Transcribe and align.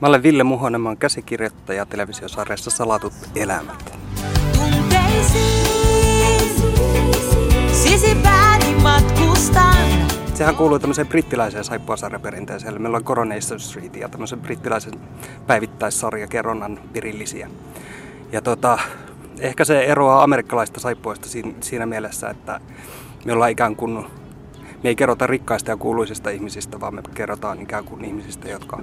Mä 0.00 0.08
olen 0.08 0.22
Ville 0.22 0.44
Muhonen, 0.44 0.80
mä 0.80 0.88
olen 0.88 0.98
käsikirjoittaja 0.98 1.86
televisiosarjassa 1.86 2.70
Salatut 2.70 3.12
elämät. 3.34 3.98
Sehän 10.34 10.56
kuuluu 10.56 10.78
tämmöiseen 10.78 11.06
brittiläiseen 11.06 11.64
saippuasarjaperinteeseen. 11.64 12.70
Eli 12.72 12.78
meillä 12.78 12.96
on 12.96 13.04
Coronation 13.04 13.60
Street 13.60 13.96
ja 13.96 14.08
tämmöisen 14.08 14.40
brittiläisen 14.40 14.92
päivittäissarjakerronnan 15.46 16.80
pirillisiä. 16.92 17.50
Ja 18.32 18.42
tota, 18.42 18.78
ehkä 19.40 19.64
se 19.64 19.84
eroaa 19.84 20.22
amerikkalaista 20.22 20.80
saippuista 20.80 21.28
siinä 21.60 21.86
mielessä, 21.86 22.30
että 22.30 22.60
me 23.24 23.32
ollaan 23.32 23.50
ikään 23.50 23.76
kuin 23.76 24.06
me 24.82 24.88
ei 24.88 24.96
kerrota 24.96 25.26
rikkaista 25.26 25.70
ja 25.70 25.76
kuuluisista 25.76 26.30
ihmisistä, 26.30 26.80
vaan 26.80 26.94
me 26.94 27.02
kerrotaan 27.14 27.62
ikään 27.62 27.84
kuin 27.84 28.04
ihmisistä, 28.04 28.48
jotka 28.48 28.82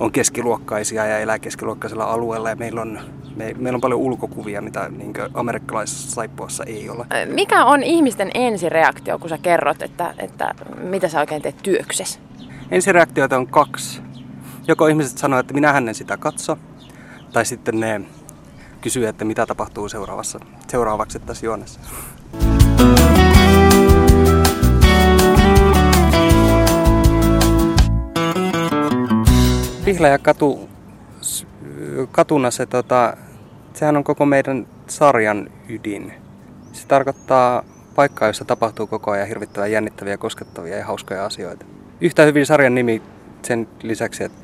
on 0.00 0.12
keskiluokkaisia 0.12 1.06
ja 1.06 1.18
elää 1.18 1.38
keskiluokkaisella 1.38 2.04
alueella 2.04 2.50
ja 2.50 2.56
meillä 2.56 2.80
on, 2.80 3.00
me, 3.36 3.54
meillä 3.58 3.76
on 3.76 3.80
paljon 3.80 4.00
ulkokuvia, 4.00 4.62
mitä 4.62 4.88
niin 4.88 5.12
amerikkalaisessa 5.34 6.10
saippuassa 6.10 6.64
ei 6.64 6.90
ole. 6.90 7.06
Mikä 7.26 7.64
on 7.64 7.82
ihmisten 7.82 8.30
ensireaktio, 8.34 9.18
kun 9.18 9.28
sä 9.28 9.38
kerrot, 9.38 9.82
että, 9.82 10.14
että 10.18 10.54
mitä 10.82 11.08
sä 11.08 11.20
oikein 11.20 11.42
teet 11.42 11.56
työksessä? 11.62 12.20
Ensireaktioita 12.70 13.36
on 13.36 13.46
kaksi. 13.46 14.02
Joko 14.68 14.86
ihmiset 14.86 15.18
sanoo, 15.18 15.38
että 15.38 15.54
minähän 15.54 15.88
en 15.88 15.94
sitä 15.94 16.16
katso, 16.16 16.58
tai 17.32 17.44
sitten 17.44 17.80
ne 17.80 18.00
kysyy, 18.80 19.06
että 19.06 19.24
mitä 19.24 19.46
tapahtuu 19.46 19.88
seuraavassa, 19.88 20.40
seuraavaksi 20.68 21.18
tässä 21.18 21.46
juonessa. 21.46 21.80
Pihlaja 29.90 30.18
katu, 30.18 30.68
katuna 32.12 32.50
se, 32.50 32.66
tota, 32.66 33.16
sehän 33.74 33.96
on 33.96 34.04
koko 34.04 34.26
meidän 34.26 34.66
sarjan 34.86 35.50
ydin. 35.68 36.12
Se 36.72 36.86
tarkoittaa 36.86 37.64
paikkaa, 37.94 38.28
jossa 38.28 38.44
tapahtuu 38.44 38.86
koko 38.86 39.10
ajan 39.10 39.28
hirvittävän 39.28 39.72
jännittäviä, 39.72 40.16
koskettavia 40.16 40.76
ja 40.76 40.84
hauskoja 40.84 41.24
asioita. 41.24 41.66
Yhtä 42.00 42.22
hyvin 42.22 42.46
sarjan 42.46 42.74
nimi 42.74 43.02
sen 43.42 43.68
lisäksi, 43.82 44.24
että, 44.24 44.38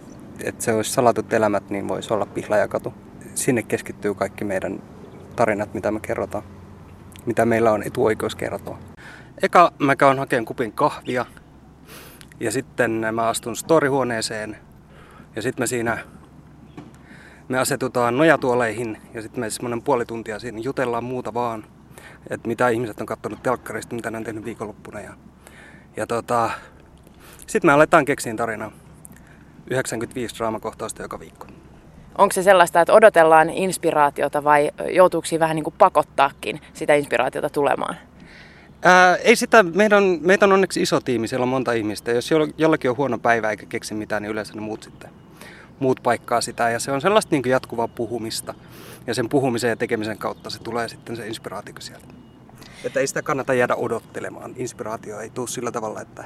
että 0.44 0.64
se 0.64 0.72
olisi 0.72 0.92
salatut 0.92 1.32
elämät, 1.32 1.70
niin 1.70 1.88
voisi 1.88 2.14
olla 2.14 2.26
Pihlajakatu. 2.26 2.94
Sinne 3.34 3.62
keskittyy 3.62 4.14
kaikki 4.14 4.44
meidän 4.44 4.82
tarinat, 5.36 5.74
mitä 5.74 5.90
me 5.90 6.00
kerrotaan. 6.00 6.44
Mitä 7.26 7.44
meillä 7.44 7.72
on 7.72 7.82
etuoikeus 7.82 8.34
kertoa. 8.34 8.78
Eka 9.42 9.72
mä 9.78 9.96
käyn 9.96 10.18
hakemaan 10.18 10.44
kupin 10.44 10.72
kahvia 10.72 11.26
ja 12.40 12.52
sitten 12.52 13.06
mä 13.12 13.28
astun 13.28 13.56
storihuoneeseen 13.56 14.65
ja 15.36 15.42
sitten 15.42 15.62
me 15.62 15.66
siinä 15.66 15.98
me 17.48 17.58
asetutaan 17.58 18.16
nojatuoleihin 18.16 18.98
ja 19.14 19.22
sitten 19.22 19.40
me 19.40 19.50
semmoinen 19.50 19.82
puoli 19.82 20.04
tuntia 20.04 20.38
siinä 20.38 20.58
jutellaan 20.58 21.04
muuta 21.04 21.34
vaan. 21.34 21.64
Että 22.30 22.48
mitä 22.48 22.68
ihmiset 22.68 23.00
on 23.00 23.06
katsonut 23.06 23.42
telkkarista, 23.42 23.94
mitä 23.94 24.10
ne 24.10 24.18
on 24.18 24.24
tehnyt 24.24 24.44
viikonloppuna. 24.44 25.00
Ja, 25.00 25.12
ja 25.96 26.06
tota, 26.06 26.50
sitten 27.46 27.68
me 27.68 27.72
aletaan 27.72 28.04
keksiä 28.04 28.34
tarinaa. 28.34 28.72
95 29.70 30.36
draamakohtausta 30.36 31.02
joka 31.02 31.20
viikko. 31.20 31.46
Onko 32.18 32.32
se 32.32 32.42
sellaista, 32.42 32.80
että 32.80 32.92
odotellaan 32.92 33.50
inspiraatiota 33.50 34.44
vai 34.44 34.70
joutuuko 34.90 35.28
vähän 35.38 35.56
niin 35.56 35.64
kuin 35.64 35.74
pakottaakin 35.78 36.60
sitä 36.72 36.94
inspiraatiota 36.94 37.50
tulemaan? 37.50 37.96
Ää, 38.82 39.16
ei 39.16 39.36
sitä, 39.36 39.62
meidän 39.62 40.04
meitä 40.20 40.46
on 40.46 40.52
onneksi 40.52 40.82
iso 40.82 41.00
tiimi, 41.00 41.28
siellä 41.28 41.42
on 41.42 41.48
monta 41.48 41.72
ihmistä. 41.72 42.12
Jos 42.12 42.30
jollakin 42.58 42.90
on 42.90 42.96
huono 42.96 43.18
päivä 43.18 43.50
eikä 43.50 43.66
keksi 43.66 43.94
mitään, 43.94 44.22
niin 44.22 44.30
yleensä 44.32 44.54
ne 44.54 44.60
muut 44.60 44.82
sitten 44.82 45.10
muut 45.80 46.00
paikkaa 46.02 46.40
sitä. 46.40 46.70
Ja 46.70 46.78
se 46.78 46.92
on 46.92 47.00
sellaista 47.00 47.34
niin 47.34 47.42
jatkuvaa 47.46 47.88
puhumista. 47.88 48.54
Ja 49.06 49.14
sen 49.14 49.28
puhumisen 49.28 49.70
ja 49.70 49.76
tekemisen 49.76 50.18
kautta 50.18 50.50
se 50.50 50.62
tulee 50.62 50.88
sitten 50.88 51.16
se 51.16 51.26
inspiraatio 51.26 51.74
sieltä. 51.78 52.06
Että 52.84 53.00
ei 53.00 53.06
sitä 53.06 53.22
kannata 53.22 53.54
jäädä 53.54 53.74
odottelemaan. 53.74 54.54
Inspiraatio 54.56 55.20
ei 55.20 55.30
tule 55.30 55.48
sillä 55.48 55.72
tavalla, 55.72 56.00
että, 56.00 56.24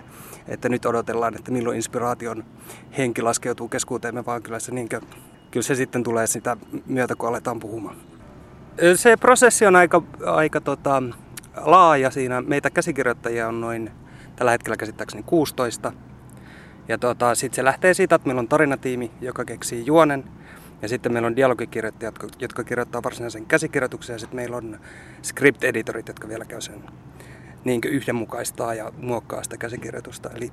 että 0.49 0.69
nyt 0.69 0.87
odotellaan, 0.87 1.35
että 1.35 1.51
milloin 1.51 1.77
inspiraation 1.77 2.45
henki 2.99 3.23
laskeutuu 3.23 3.69
keskuuteemme, 3.69 4.27
vaan 4.27 4.43
kyllä 4.43 4.59
se, 4.59 4.73
niin 4.73 4.89
kuin, 4.89 5.03
kyllä 5.51 5.65
se 5.65 5.75
sitten 5.75 6.03
tulee 6.03 6.27
sitä 6.27 6.57
myötä, 6.87 7.15
kun 7.15 7.29
aletaan 7.29 7.61
puhumaan. 7.61 7.97
Se 8.95 9.17
prosessi 9.17 9.67
on 9.67 9.77
aika, 9.77 10.03
aika 10.27 10.61
tota, 10.61 11.03
laaja 11.57 12.11
siinä. 12.11 12.41
Meitä 12.41 12.71
käsikirjoittajia 12.71 13.49
on 13.49 13.61
noin 13.61 13.91
tällä 14.37 14.51
hetkellä 14.51 14.77
käsittääkseni 14.77 15.23
16. 15.23 15.93
Ja 16.91 16.99
tota, 16.99 17.35
sitten 17.35 17.57
se 17.57 17.65
lähtee 17.65 17.95
siitä, 17.95 18.15
että 18.15 18.27
meillä 18.27 18.41
on 18.41 18.49
tarinatiimi, 18.49 19.11
joka 19.21 19.45
keksii 19.45 19.87
juonen. 19.87 20.25
Ja 20.83 20.89
sitten 20.89 21.13
meillä 21.13 21.27
on 21.27 21.37
dialogikirjoittajat, 21.37 22.15
jotka, 22.41 22.65
kirjoittaa 22.65 23.03
varsinaisen 23.03 23.47
käsikirjoituksen. 23.47 24.15
Ja 24.15 24.19
sitten 24.19 24.37
meillä 24.37 24.57
on 24.57 24.81
script-editorit, 25.23 26.09
jotka 26.09 26.29
vielä 26.29 26.45
käy 26.45 26.61
sen 26.61 26.85
niin 27.65 27.81
yhdenmukaistaa 27.85 28.75
ja 28.75 28.93
muokkaa 28.99 29.43
sitä 29.43 29.57
käsikirjoitusta. 29.57 30.31
Eli 30.35 30.53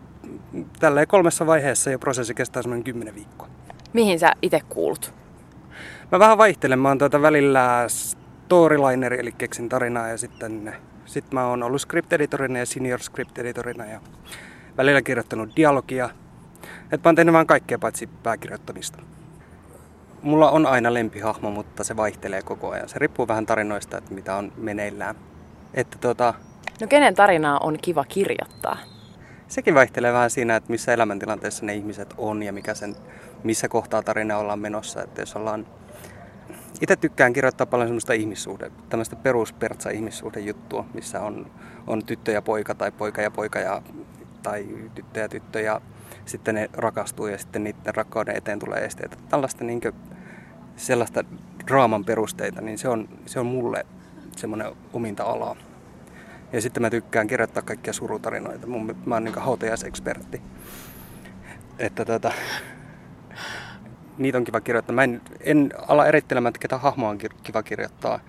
tällä 0.80 1.06
kolmessa 1.06 1.46
vaiheessa 1.46 1.92
jo 1.92 2.00
prosessi 2.00 2.34
kestää 2.34 2.62
semmoinen 2.62 2.84
kymmenen 2.84 3.16
viikkoa. 3.16 3.50
Mihin 3.94 4.20
sä 4.20 4.32
itse 4.42 4.62
kuulut? 4.70 5.14
Mä 6.12 6.20
vähän 6.20 6.38
vaihtelen. 6.38 6.80
Mä 6.80 6.88
oon 6.88 6.98
tuota 6.98 7.22
välillä 7.22 7.86
storylineri, 7.88 9.20
eli 9.20 9.32
keksin 9.32 9.70
tarinaa 9.70 10.08
ja 10.08 10.18
sitten 10.18 10.76
sit 11.06 11.32
mä 11.32 11.48
oon 11.48 11.64
ollut 11.64 11.82
script-editorina 11.82 12.58
ja 12.58 12.66
senior 12.66 13.00
script-editorina 13.00 13.86
ja 13.86 14.02
välillä 14.78 15.02
kirjoittanut 15.02 15.56
dialogia. 15.56 16.10
Et 16.92 17.04
mä 17.04 17.08
oon 17.08 17.16
tehnyt 17.16 17.34
vaan 17.34 17.48
kaikkea 17.48 17.80
paitsi 17.80 18.10
pääkirjoittamista. 18.24 19.00
Mulla 20.22 20.52
on 20.52 20.66
aina 20.66 20.94
lempihahmo, 20.94 21.52
mutta 21.52 21.84
se 21.84 21.98
vaihtelee 21.98 22.42
koko 22.42 22.70
ajan. 22.70 22.90
Se 22.90 23.00
riippuu 23.00 23.28
vähän 23.28 23.46
tarinoista, 23.46 23.98
että 23.98 24.14
mitä 24.14 24.36
on 24.36 24.52
meneillään. 24.58 25.16
Että 25.74 25.98
tota... 26.02 26.34
No 26.82 26.88
kenen 26.88 27.16
tarinaa 27.16 27.60
on 27.60 27.78
kiva 27.82 28.04
kirjoittaa? 28.04 28.78
Sekin 29.48 29.76
vaihtelee 29.76 30.14
vähän 30.14 30.30
siinä, 30.30 30.56
että 30.56 30.72
missä 30.72 30.94
elämäntilanteessa 30.94 31.66
ne 31.66 31.76
ihmiset 31.76 32.14
on 32.18 32.44
ja 32.44 32.54
mikä 32.54 32.74
sen, 32.74 32.96
missä 33.44 33.68
kohtaa 33.68 34.04
tarina 34.04 34.38
ollaan 34.38 34.60
menossa. 34.60 35.04
Että 35.04 35.22
jos 35.22 35.36
ollaan... 35.36 35.68
Itse 36.82 36.96
tykkään 36.96 37.34
kirjoittaa 37.34 37.68
paljon 37.68 37.88
semmoista 37.88 38.14
ihmissuhde, 38.14 38.72
tämmöistä 38.90 39.16
peruspertsa 39.16 39.90
ihmissuhdejuttua, 39.90 40.86
missä 40.94 41.22
on, 41.22 41.52
on 41.88 42.06
tyttö 42.06 42.32
ja 42.32 42.42
poika 42.42 42.76
tai 42.76 42.92
poika 42.92 43.22
ja 43.22 43.32
poika 43.32 43.60
ja 43.60 43.82
tai 44.48 44.68
tyttö 44.96 45.20
ja 45.20 45.30
tyttö 45.30 45.62
ja 45.62 45.82
sitten 46.26 46.56
ne 46.56 46.70
rakastuu 46.74 47.28
ja 47.28 47.38
sitten 47.38 47.64
niiden 47.64 47.96
rakkauden 47.96 48.38
eteen 48.38 48.60
tulee 48.60 48.86
esteitä. 48.86 49.18
Tällaista 49.30 49.64
niin 49.64 49.82
kuin, 49.82 49.96
sellaista 50.76 51.24
draaman 51.68 52.06
perusteita, 52.06 52.62
niin 52.62 52.78
se 52.78 52.90
on, 52.90 53.10
se 53.26 53.40
on 53.40 53.46
mulle 53.46 53.86
semmoinen 54.36 54.68
ominta 54.94 55.24
alaa. 55.24 55.56
Ja 56.54 56.62
sitten 56.62 56.82
mä 56.82 56.90
tykkään 56.90 57.28
kirjoittaa 57.28 57.64
kaikkia 57.64 57.94
surutarinoita. 57.94 58.68
Mun, 58.68 58.96
mä 59.06 59.16
oon 59.16 59.24
niin 59.24 59.36
hautajaisekspertti. 59.36 60.42
Että 61.80 62.06
tota, 62.06 62.32
niitä 64.18 64.38
on 64.38 64.44
kiva 64.44 64.62
kirjoittaa. 64.62 64.96
Mä 64.96 65.04
en, 65.04 65.22
en 65.40 65.74
ala 65.88 66.06
erittelemään, 66.06 66.50
että 66.50 66.60
ketä 66.60 66.78
hahmoa 66.78 67.10
on 67.10 67.18
kiva 67.44 67.64
kirjoittaa. 67.64 68.20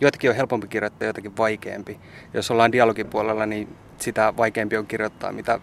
Joitakin 0.00 0.30
on 0.30 0.36
helpompi 0.36 0.68
kirjoittaa, 0.68 1.06
joitakin 1.06 1.36
vaikeampi. 1.36 2.00
Jos 2.34 2.50
ollaan 2.50 2.72
dialogin 2.72 3.06
puolella, 3.06 3.46
niin 3.46 3.76
sitä 3.98 4.34
vaikeampi 4.36 4.76
on 4.76 4.86
kirjoittaa, 4.86 5.32
mitä 5.32 5.60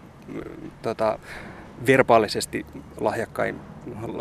tota, 0.82 1.18
verbaalisesti 1.86 2.66
lahjakkain, 3.00 3.60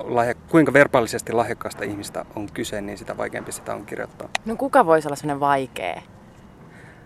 lahja, 0.03 0.33
kuinka 0.33 0.73
verbaalisesti 0.73 1.33
lahjakkaasta 1.33 1.83
ihmistä 1.83 2.25
on 2.35 2.47
kyse, 2.53 2.81
niin 2.81 2.97
sitä 2.97 3.17
vaikeampi 3.17 3.51
sitä 3.51 3.73
on 3.73 3.85
kirjoittaa. 3.85 4.29
No 4.45 4.55
kuka 4.55 4.85
voisi 4.85 5.07
olla 5.07 5.15
sellainen 5.15 5.39
vaikea? 5.39 6.01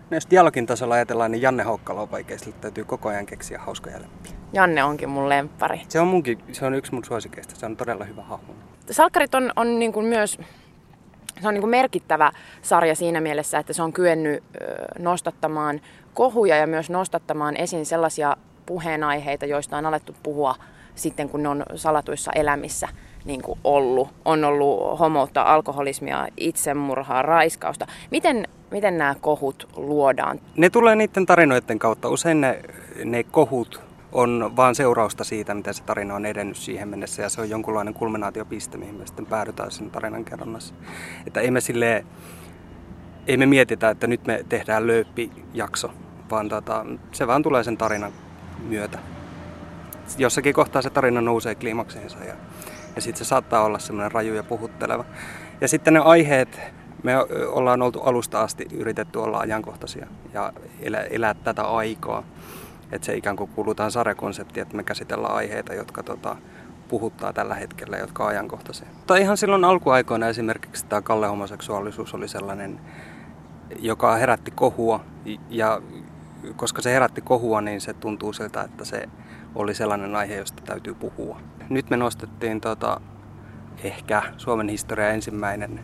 No 0.09 0.15
jos 0.17 0.27
dialogin 0.29 0.65
tasolla 0.65 0.95
ajatellaan, 0.95 1.31
niin 1.31 1.41
Janne 1.41 1.63
Haukkala 1.63 2.01
on 2.01 2.11
vaikea, 2.11 2.37
sillä 2.37 2.57
täytyy 2.61 2.83
koko 2.83 3.09
ajan 3.09 3.25
keksiä 3.25 3.59
hauskoja 3.59 4.01
läppiä. 4.01 4.31
Janne 4.53 4.83
onkin 4.83 5.09
mun 5.09 5.29
lemppari. 5.29 5.81
Se 5.89 5.99
on, 5.99 6.07
munkin, 6.07 6.39
se 6.51 6.65
on 6.65 6.73
yksi 6.73 6.93
mun 6.93 7.05
suosikeista, 7.05 7.55
se 7.55 7.65
on 7.65 7.77
todella 7.77 8.05
hyvä 8.05 8.21
hahmo. 8.21 8.53
Salkkarit 8.91 9.35
on, 9.35 9.51
on 9.55 9.79
niin 9.79 9.93
kuin 9.93 10.05
myös 10.05 10.37
se 11.41 11.47
on 11.47 11.53
niin 11.53 11.61
kuin 11.61 11.69
merkittävä 11.69 12.31
sarja 12.61 12.95
siinä 12.95 13.21
mielessä, 13.21 13.59
että 13.59 13.73
se 13.73 13.83
on 13.83 13.93
kyennyt 13.93 14.43
nostattamaan 14.99 15.81
kohuja 16.13 16.57
ja 16.57 16.67
myös 16.67 16.89
nostattamaan 16.89 17.57
esiin 17.57 17.85
sellaisia 17.85 18.37
puheenaiheita, 18.65 19.45
joista 19.45 19.77
on 19.77 19.85
alettu 19.85 20.15
puhua 20.23 20.55
sitten, 20.95 21.29
kun 21.29 21.43
ne 21.43 21.49
on 21.49 21.63
salatuissa 21.75 22.31
elämissä 22.35 22.87
niin 23.25 23.41
kuin 23.41 23.59
ollut. 23.63 24.09
On 24.25 24.43
ollut 24.43 24.99
homoutta, 24.99 25.41
alkoholismia, 25.41 26.27
itsemurhaa, 26.37 27.21
raiskausta. 27.21 27.87
Miten, 28.11 28.47
miten 28.71 28.97
nämä 28.97 29.15
kohut 29.21 29.67
luodaan? 29.75 30.39
Ne 30.55 30.69
tulee 30.69 30.95
niiden 30.95 31.25
tarinoiden 31.25 31.79
kautta. 31.79 32.09
Usein 32.09 32.41
ne, 32.41 32.61
ne 33.03 33.23
kohut 33.23 33.84
on 34.15 34.53
vaan 34.55 34.75
seurausta 34.75 35.23
siitä, 35.23 35.53
miten 35.53 35.73
se 35.73 35.83
tarina 35.83 36.15
on 36.15 36.25
edennyt 36.25 36.57
siihen 36.57 36.87
mennessä 36.87 37.21
ja 37.21 37.29
se 37.29 37.41
on 37.41 37.49
jonkunlainen 37.49 37.93
kulminaatiopiste, 37.93 38.77
mihin 38.77 38.95
me 38.95 39.05
sitten 39.05 39.25
päädytään 39.25 39.71
sen 39.71 39.91
tarinan 39.91 40.25
kerronnassa. 40.25 40.75
Että 41.27 41.41
ei 41.41 41.51
me 41.51 41.61
sille 41.61 42.05
ei 43.27 43.37
me 43.37 43.45
mietitä, 43.45 43.89
että 43.89 44.07
nyt 44.07 44.27
me 44.27 44.45
tehdään 44.49 44.87
lööppijakso, 44.87 45.91
vaan 46.31 46.49
tota, 46.49 46.85
se 47.11 47.27
vaan 47.27 47.43
tulee 47.43 47.63
sen 47.63 47.77
tarinan 47.77 48.11
myötä. 48.67 48.99
Jossakin 50.17 50.53
kohtaa 50.53 50.81
se 50.81 50.89
tarina 50.89 51.21
nousee 51.21 51.55
kliimakseensa 51.55 52.17
ja, 52.23 52.33
Ja 52.95 53.01
sitten 53.01 53.25
se 53.25 53.29
saattaa 53.29 53.63
olla 53.63 53.79
semmoinen 53.79 54.11
raju 54.11 54.33
ja 54.33 54.43
puhutteleva. 54.43 55.05
Ja 55.61 55.67
sitten 55.67 55.93
ne 55.93 55.99
aiheet, 55.99 56.59
me 57.03 57.13
ollaan 57.47 57.81
oltu 57.81 58.01
alusta 58.01 58.41
asti 58.41 58.65
yritetty 58.73 59.19
olla 59.19 59.39
ajankohtaisia 59.39 60.07
ja 60.33 60.53
elää, 60.81 61.03
elää 61.03 61.33
tätä 61.33 61.63
aikaa. 61.63 62.23
Että 62.91 63.05
se 63.05 63.15
ikään 63.15 63.35
kuin 63.35 63.49
kuulutaan 63.55 63.91
sarjakonsepti, 63.91 64.59
että 64.59 64.75
me 64.75 64.83
käsitellään 64.83 65.35
aiheita, 65.35 65.73
jotka 65.73 66.03
tota, 66.03 66.35
puhuttaa 66.87 67.33
tällä 67.33 67.55
hetkellä, 67.55 67.97
jotka 67.97 68.23
on 68.23 68.29
ajankohtaisia. 68.29 68.87
Tai 69.07 69.21
ihan 69.21 69.37
silloin 69.37 69.65
alkuaikoina 69.65 70.27
esimerkiksi 70.27 70.85
tämä 70.85 71.01
Kalle 71.01 71.27
homoseksuaalisuus 71.27 72.13
oli 72.13 72.27
sellainen, 72.27 72.79
joka 73.79 74.15
herätti 74.15 74.51
kohua 74.51 74.99
ja 75.49 75.81
koska 76.55 76.81
se 76.81 76.93
herätti 76.93 77.21
kohua, 77.21 77.61
niin 77.61 77.81
se 77.81 77.93
tuntuu 77.93 78.33
siltä, 78.33 78.61
että 78.61 78.85
se 78.85 79.09
oli 79.55 79.75
sellainen 79.75 80.15
aihe, 80.15 80.35
josta 80.35 80.63
täytyy 80.65 80.93
puhua. 80.93 81.39
Nyt 81.69 81.89
me 81.89 81.97
nostettiin 81.97 82.61
tota, 82.61 83.01
ehkä 83.83 84.21
Suomen 84.37 84.69
historia 84.69 85.09
ensimmäinen 85.09 85.79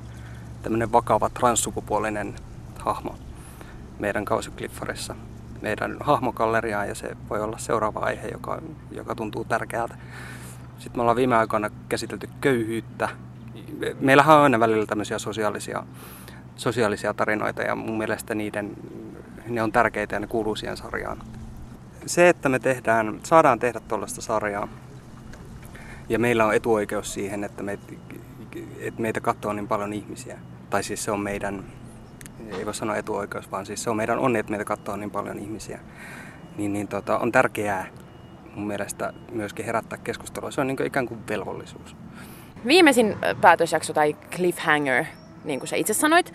tämmöinen 0.61 0.91
vakava 0.91 1.29
transsukupuolinen 1.29 2.35
hahmo 2.79 3.15
meidän 3.99 4.25
kausikliffarissa, 4.25 5.15
meidän 5.61 5.97
hahmokalleriaan 5.99 6.87
ja 6.87 6.95
se 6.95 7.17
voi 7.29 7.41
olla 7.41 7.57
seuraava 7.57 7.99
aihe, 7.99 8.27
joka, 8.27 8.61
joka 8.91 9.15
tuntuu 9.15 9.43
tärkeältä. 9.43 9.95
Sitten 10.77 10.97
me 10.97 11.01
ollaan 11.01 11.17
viime 11.17 11.35
aikoina 11.35 11.69
käsitelty 11.89 12.29
köyhyyttä. 12.41 13.09
Meillähän 13.99 14.37
on 14.37 14.43
aina 14.43 14.59
välillä 14.59 14.85
tämmöisiä 14.85 15.19
sosiaalisia, 15.19 15.83
sosiaalisia 16.55 17.13
tarinoita 17.13 17.61
ja 17.61 17.75
mun 17.75 17.97
mielestä 17.97 18.35
niiden, 18.35 18.71
ne 19.47 19.63
on 19.63 19.71
tärkeitä 19.71 20.15
ja 20.15 20.19
ne 20.19 20.27
kuuluu 20.27 20.55
siihen 20.55 20.77
sarjaan. 20.77 21.21
Se, 22.05 22.29
että 22.29 22.49
me 22.49 22.59
tehdään, 22.59 23.19
saadaan 23.23 23.59
tehdä 23.59 23.79
tuollaista 23.79 24.21
sarjaa 24.21 24.67
ja 26.09 26.19
meillä 26.19 26.45
on 26.45 26.53
etuoikeus 26.53 27.13
siihen, 27.13 27.43
että, 27.43 27.63
me, 27.63 27.79
että 28.79 29.01
meitä 29.01 29.21
katsoo 29.21 29.53
niin 29.53 29.67
paljon 29.67 29.93
ihmisiä. 29.93 30.37
Tai 30.69 30.83
siis 30.83 31.03
se 31.03 31.11
on 31.11 31.19
meidän, 31.19 31.63
ei 32.57 32.65
voi 32.65 32.73
sanoa 32.73 32.95
etuoikeus, 32.95 33.51
vaan 33.51 33.65
siis 33.65 33.83
se 33.83 33.89
on 33.89 33.97
meidän 33.97 34.19
onni, 34.19 34.39
että 34.39 34.49
meitä 34.49 34.65
katsoo 34.65 34.95
niin 34.95 35.11
paljon 35.11 35.39
ihmisiä. 35.39 35.79
Niin, 36.57 36.73
niin 36.73 36.87
tota, 36.87 37.17
on 37.17 37.31
tärkeää 37.31 37.87
mun 38.55 38.67
mielestä 38.67 39.13
myöskin 39.31 39.65
herättää 39.65 39.99
keskustelua. 40.03 40.51
Se 40.51 40.61
on 40.61 40.67
niin 40.67 40.85
ikään 40.85 41.07
kuin 41.07 41.27
velvollisuus. 41.29 41.95
Viimeisin 42.67 43.17
päätösjakso 43.41 43.93
tai 43.93 44.15
cliffhanger, 44.35 45.05
niin 45.43 45.59
kuin 45.59 45.67
sä 45.67 45.75
itse 45.75 45.93
sanoit, 45.93 46.33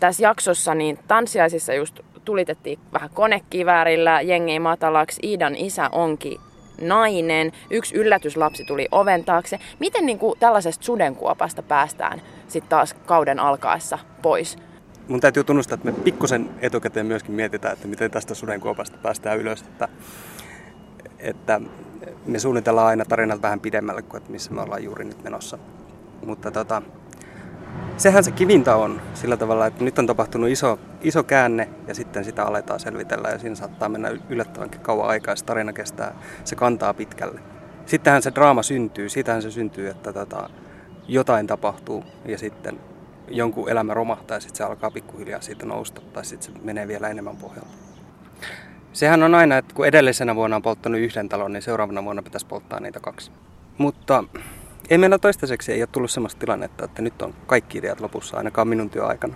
tässä 0.00 0.22
jaksossa 0.22 0.74
niin 0.74 0.98
tanssiaisissa 1.08 1.74
just 1.74 2.00
tulitettiin 2.24 2.78
vähän 2.92 3.10
konekiväärillä, 3.14 4.20
jengi 4.20 4.58
matalaksi, 4.58 5.20
Iidan 5.22 5.56
isä 5.56 5.88
onkin 5.92 6.40
nainen, 6.80 7.52
yksi 7.70 7.94
yllätyslapsi 7.94 8.64
tuli 8.64 8.88
oven 8.92 9.24
taakse. 9.24 9.58
Miten 9.78 10.06
niin 10.06 10.18
kuin 10.18 10.38
tällaisesta 10.38 10.84
sudenkuopasta 10.84 11.62
päästään 11.62 12.22
sitten 12.48 12.70
taas 12.70 12.94
kauden 12.94 13.40
alkaessa 13.40 13.98
pois? 14.22 14.56
Mun 15.08 15.20
täytyy 15.20 15.44
tunnustaa, 15.44 15.74
että 15.74 15.90
me 15.90 15.92
pikkusen 15.92 16.50
etukäteen 16.60 17.06
myöskin 17.06 17.34
mietitään, 17.34 17.72
että 17.72 17.88
miten 17.88 18.10
tästä 18.10 18.34
sudenkuopasta 18.34 18.98
päästään 19.02 19.38
ylös. 19.38 19.60
Että 19.62 19.88
että 21.18 21.60
me 22.26 22.38
suunnitellaan 22.38 22.86
aina 22.86 23.04
tarinat 23.04 23.42
vähän 23.42 23.60
pidemmälle 23.60 24.02
kuin 24.02 24.18
että 24.18 24.32
missä 24.32 24.52
me 24.52 24.60
ollaan 24.60 24.84
juuri 24.84 25.04
nyt 25.04 25.22
menossa. 25.22 25.58
Mutta 26.26 26.50
tota, 26.50 26.82
sehän 27.96 28.24
se 28.24 28.30
kivinta 28.30 28.76
on 28.76 29.00
sillä 29.14 29.36
tavalla, 29.36 29.66
että 29.66 29.84
nyt 29.84 29.98
on 29.98 30.06
tapahtunut 30.06 30.50
iso, 30.50 30.78
iso 31.00 31.22
käänne 31.22 31.68
ja 31.88 31.94
sitten 31.94 32.24
sitä 32.24 32.44
aletaan 32.44 32.80
selvitellä 32.80 33.28
ja 33.28 33.38
siinä 33.38 33.56
saattaa 33.56 33.88
mennä 33.88 34.10
yllättävänkin 34.28 34.80
kauan 34.80 35.08
aikaa 35.08 35.36
se 35.36 35.44
tarina 35.44 35.72
kestää, 35.72 36.14
se 36.44 36.56
kantaa 36.56 36.94
pitkälle. 36.94 37.40
Sittenhän 37.86 38.22
se 38.22 38.32
draama 38.34 38.62
syntyy, 38.62 39.08
siitähän 39.08 39.42
se 39.42 39.50
syntyy, 39.50 39.88
että 39.88 40.12
tota, 40.12 40.50
jotain 41.08 41.46
tapahtuu 41.46 42.04
ja 42.24 42.38
sitten 42.38 42.80
jonkun 43.28 43.70
elämä 43.70 43.94
romahtaa 43.94 44.36
ja 44.36 44.40
sitten 44.40 44.56
se 44.56 44.64
alkaa 44.64 44.90
pikkuhiljaa 44.90 45.40
siitä 45.40 45.66
nousta 45.66 46.00
tai 46.00 46.24
sitten 46.24 46.54
se 46.54 46.60
menee 46.62 46.88
vielä 46.88 47.08
enemmän 47.08 47.36
pohjalta. 47.36 47.68
Sehän 48.92 49.22
on 49.22 49.34
aina, 49.34 49.58
että 49.58 49.74
kun 49.74 49.86
edellisenä 49.86 50.34
vuonna 50.34 50.56
on 50.56 50.62
polttanut 50.62 51.00
yhden 51.00 51.28
talon, 51.28 51.52
niin 51.52 51.62
seuraavana 51.62 52.04
vuonna 52.04 52.22
pitäisi 52.22 52.46
polttaa 52.46 52.80
niitä 52.80 53.00
kaksi. 53.00 53.30
Mutta 53.78 54.24
ei 54.90 54.98
meillä 54.98 55.18
toistaiseksi 55.18 55.72
ei 55.72 55.82
ole 55.82 55.88
tullut 55.92 56.10
sellaista 56.10 56.40
tilannetta, 56.40 56.84
että 56.84 57.02
nyt 57.02 57.22
on 57.22 57.34
kaikki 57.46 57.78
ideat 57.78 58.00
lopussa, 58.00 58.36
ainakaan 58.36 58.68
minun 58.68 58.90
työaikana. 58.90 59.34